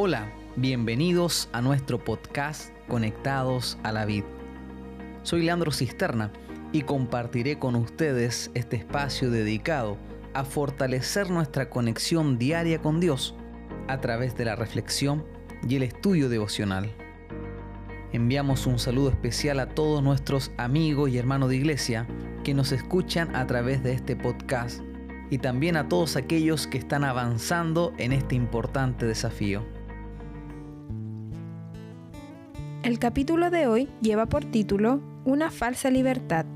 [0.00, 4.22] Hola, bienvenidos a nuestro podcast Conectados a la Vid.
[5.24, 6.32] Soy Leandro Cisterna
[6.70, 9.98] y compartiré con ustedes este espacio dedicado
[10.34, 13.34] a fortalecer nuestra conexión diaria con Dios
[13.88, 15.24] a través de la reflexión
[15.68, 16.92] y el estudio devocional.
[18.12, 22.06] Enviamos un saludo especial a todos nuestros amigos y hermanos de iglesia
[22.44, 24.80] que nos escuchan a través de este podcast
[25.28, 29.76] y también a todos aquellos que están avanzando en este importante desafío.
[32.88, 36.46] El capítulo de hoy lleva por título Una falsa libertad.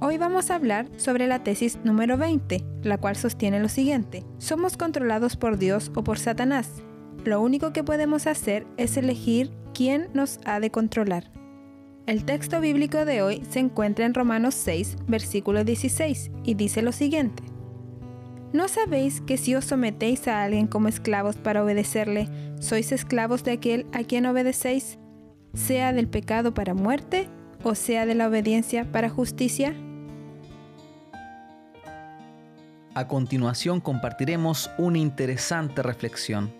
[0.00, 4.24] Hoy vamos a hablar sobre la tesis número 20, la cual sostiene lo siguiente.
[4.38, 6.70] Somos controlados por Dios o por Satanás.
[7.26, 11.30] Lo único que podemos hacer es elegir quién nos ha de controlar.
[12.06, 16.92] El texto bíblico de hoy se encuentra en Romanos 6, versículo 16, y dice lo
[16.92, 17.42] siguiente.
[18.54, 23.52] ¿No sabéis que si os sometéis a alguien como esclavos para obedecerle, sois esclavos de
[23.52, 24.98] aquel a quien obedecéis,
[25.54, 27.28] sea del pecado para muerte
[27.62, 29.74] o sea de la obediencia para justicia?
[32.94, 36.52] A continuación compartiremos una interesante reflexión.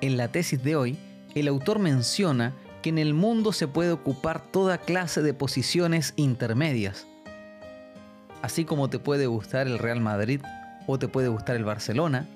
[0.00, 0.98] En la tesis de hoy,
[1.34, 7.06] el autor menciona que en el mundo se puede ocupar toda clase de posiciones intermedias.
[8.42, 10.42] Así como te puede gustar el Real Madrid
[10.86, 12.26] o te puede gustar el Barcelona,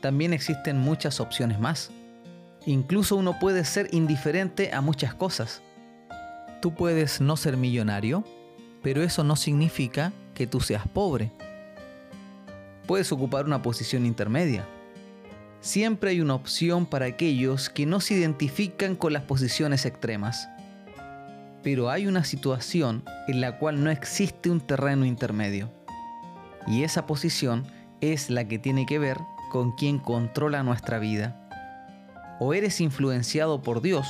[0.00, 1.92] también existen muchas opciones más.
[2.66, 5.62] Incluso uno puede ser indiferente a muchas cosas.
[6.60, 8.24] Tú puedes no ser millonario,
[8.82, 11.32] pero eso no significa que tú seas pobre.
[12.86, 14.64] Puedes ocupar una posición intermedia.
[15.60, 20.48] Siempre hay una opción para aquellos que no se identifican con las posiciones extremas.
[21.62, 25.68] Pero hay una situación en la cual no existe un terreno intermedio.
[26.66, 27.66] Y esa posición
[28.00, 29.18] es la que tiene que ver
[29.50, 31.41] con quien controla nuestra vida.
[32.38, 34.06] O eres influenciado por Dios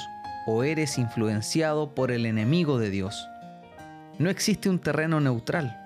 [0.47, 3.29] o eres influenciado por el enemigo de Dios.
[4.19, 5.79] No existe un terreno neutral.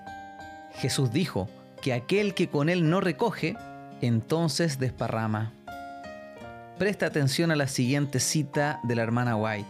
[0.75, 1.49] Jesús dijo
[1.81, 3.55] que aquel que con él no recoge,
[4.01, 5.53] entonces desparrama.
[6.77, 9.67] Presta atención a la siguiente cita de la hermana White.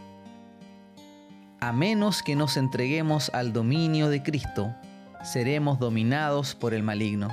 [1.59, 4.75] A menos que nos entreguemos al dominio de Cristo,
[5.23, 7.29] seremos dominados por el maligno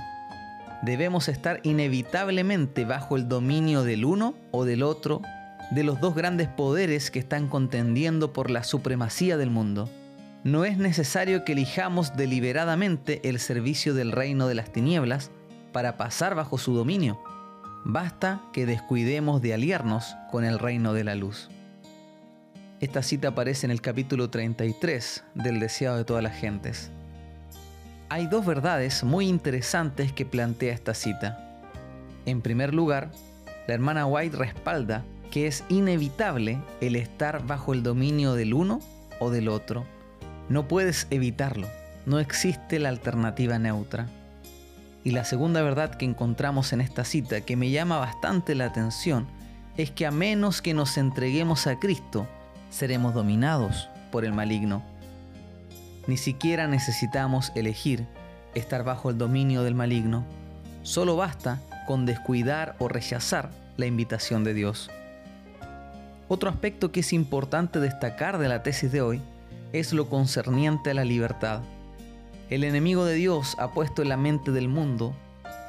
[0.84, 5.22] debemos estar inevitablemente bajo el dominio del uno o del otro,
[5.71, 9.89] de los dos grandes poderes que están contendiendo por la supremacía del mundo.
[10.45, 15.31] No es necesario que elijamos deliberadamente el servicio del reino de las tinieblas
[15.72, 17.19] para pasar bajo su dominio.
[17.84, 21.49] Basta que descuidemos de aliarnos con el reino de la luz.
[22.81, 26.91] Esta cita aparece en el capítulo 33 del Deseado de todas las gentes
[28.15, 31.37] hay dos verdades muy interesantes que plantea esta cita.
[32.27, 33.11] En primer lugar,
[33.67, 35.03] la hermana White respalda
[35.33, 38.79] que es inevitable el estar bajo el dominio del uno
[39.19, 39.85] o del otro.
[40.49, 41.67] No puedes evitarlo,
[42.07, 44.07] no existe la alternativa neutra.
[45.03, 49.27] Y la segunda verdad que encontramos en esta cita que me llama bastante la atención
[49.77, 52.29] es que a menos que nos entreguemos a Cristo,
[52.71, 54.85] seremos dominados por el maligno.
[56.06, 58.06] Ni siquiera necesitamos elegir
[58.54, 60.25] estar bajo el dominio del maligno.
[60.82, 64.91] Solo basta con descuidar o rechazar la invitación de Dios.
[66.28, 69.20] Otro aspecto que es importante destacar de la tesis de hoy
[69.72, 71.62] es lo concerniente a la libertad.
[72.50, 75.15] El enemigo de Dios ha puesto en la mente del mundo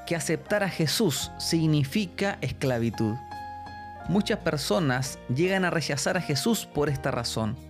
[0.05, 3.15] que aceptar a Jesús significa esclavitud.
[4.09, 7.64] Muchas personas llegan a rechazar a Jesús por esta razón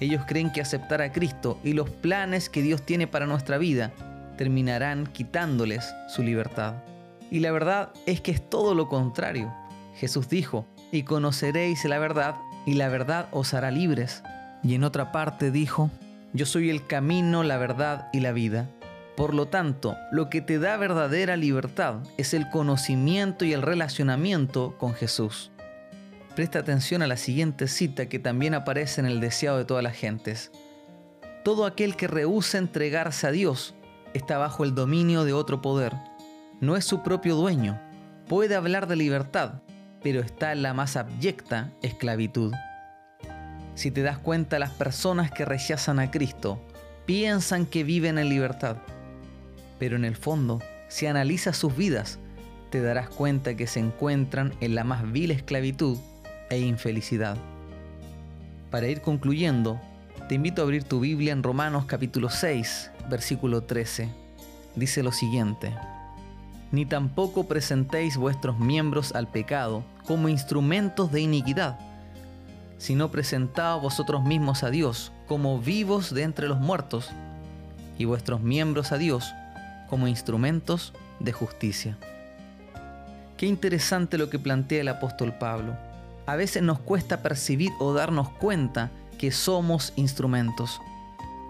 [0.00, 3.92] ellos creen que aceptar a Cristo y los planes que Dios tiene para nuestra vida
[4.36, 6.74] terminarán quitándoles su libertad.
[7.30, 9.52] Y la verdad es que es todo lo contrario.
[9.94, 12.34] Jesús dijo, y conoceréis la verdad,
[12.66, 14.22] y la verdad os hará libres.
[14.62, 15.90] Y en otra parte dijo,
[16.32, 18.68] yo soy el camino, la verdad y la vida.
[19.16, 24.76] Por lo tanto, lo que te da verdadera libertad es el conocimiento y el relacionamiento
[24.78, 25.51] con Jesús.
[26.34, 29.94] Presta atención a la siguiente cita que también aparece en el deseado de todas las
[29.94, 30.50] gentes.
[31.44, 33.74] Todo aquel que rehúsa entregarse a Dios
[34.14, 35.92] está bajo el dominio de otro poder.
[36.60, 37.78] No es su propio dueño.
[38.28, 39.60] Puede hablar de libertad,
[40.02, 42.54] pero está en la más abyecta esclavitud.
[43.74, 46.62] Si te das cuenta, las personas que rechazan a Cristo
[47.04, 48.78] piensan que viven en libertad,
[49.78, 52.20] pero en el fondo, si analizas sus vidas,
[52.70, 55.98] te darás cuenta que se encuentran en la más vil esclavitud
[56.52, 57.36] e infelicidad.
[58.70, 59.80] Para ir concluyendo,
[60.28, 64.08] te invito a abrir tu Biblia en Romanos capítulo 6, versículo 13.
[64.76, 65.74] Dice lo siguiente,
[66.70, 71.78] ni tampoco presentéis vuestros miembros al pecado como instrumentos de iniquidad,
[72.78, 77.10] sino presentaos vosotros mismos a Dios como vivos de entre los muertos,
[77.98, 79.32] y vuestros miembros a Dios
[79.88, 81.96] como instrumentos de justicia.
[83.36, 85.91] Qué interesante lo que plantea el apóstol Pablo.
[86.32, 90.80] A veces nos cuesta percibir o darnos cuenta que somos instrumentos.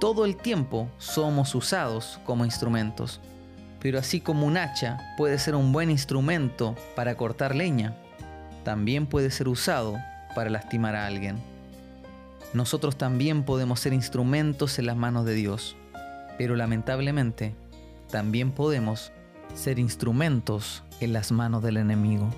[0.00, 3.20] Todo el tiempo somos usados como instrumentos
[3.82, 7.96] pero así como un hacha puede ser un buen instrumento para cortar leña,
[8.62, 9.98] también puede ser usado
[10.36, 11.36] para lastimar a alguien.
[12.54, 15.76] Nosotros también podemos ser instrumentos en las manos de Dios,
[16.38, 17.56] pero lamentablemente
[18.08, 19.10] también podemos
[19.56, 22.30] ser instrumentos en las manos del enemigo.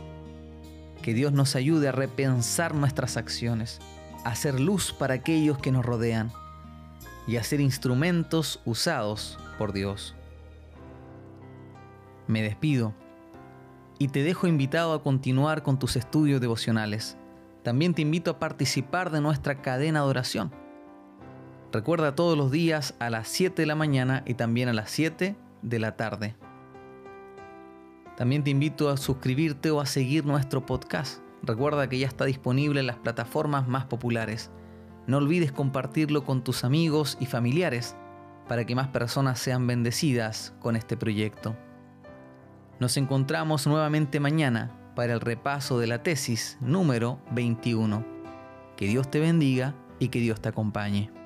[1.05, 3.79] Que Dios nos ayude a repensar nuestras acciones,
[4.25, 6.33] a hacer luz para aquellos que nos rodean
[7.29, 10.17] y a ser instrumentos usados por Dios
[12.27, 12.95] me despido
[13.99, 17.17] y te dejo invitado a continuar con tus estudios devocionales.
[17.63, 20.53] También te invito a participar de nuestra cadena de oración.
[21.73, 25.37] Recuerda todos los días a las 7 de la mañana y también a las 7
[25.63, 26.35] de la tarde.
[28.17, 31.21] También te invito a suscribirte o a seguir nuestro podcast.
[31.43, 34.51] Recuerda que ya está disponible en las plataformas más populares.
[35.07, 37.97] No olvides compartirlo con tus amigos y familiares
[38.49, 41.57] para que más personas sean bendecidas con este proyecto.
[42.79, 48.05] Nos encontramos nuevamente mañana para el repaso de la tesis número 21.
[48.77, 51.24] Que Dios te bendiga y que Dios te acompañe.